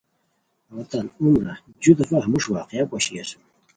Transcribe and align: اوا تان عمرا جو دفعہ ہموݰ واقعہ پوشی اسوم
اوا 0.69 0.83
تان 0.91 1.05
عمرا 1.21 1.53
جو 1.81 1.91
دفعہ 1.99 2.17
ہموݰ 2.25 2.43
واقعہ 2.53 2.85
پوشی 2.89 3.13
اسوم 3.21 3.41